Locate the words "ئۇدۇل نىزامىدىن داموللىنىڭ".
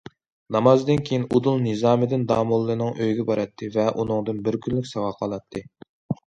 1.35-2.89